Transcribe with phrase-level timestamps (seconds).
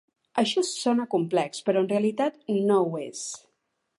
[0.43, 3.23] Això sona complex però en realitat no ho és.